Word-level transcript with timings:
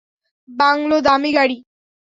Bungalow, 0.49 0.95
দামী 1.01 1.31
গাড়ি। 1.33 1.57